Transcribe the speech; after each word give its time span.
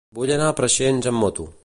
Vull 0.19 0.31
anar 0.35 0.47
a 0.53 0.55
Preixens 0.61 1.11
amb 1.13 1.25
moto. 1.25 1.51